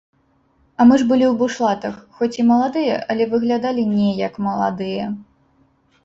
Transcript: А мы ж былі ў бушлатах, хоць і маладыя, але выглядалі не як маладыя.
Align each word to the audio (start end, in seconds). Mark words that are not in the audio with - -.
А 0.79 0.85
мы 0.91 0.95
ж 1.01 1.05
былі 1.09 1.25
ў 1.27 1.33
бушлатах, 1.41 1.99
хоць 2.19 2.31
і 2.43 2.45
маладыя, 2.51 2.95
але 3.15 3.27
выглядалі 3.33 3.83
не 3.91 4.07
як 4.21 4.33
маладыя. 4.47 5.05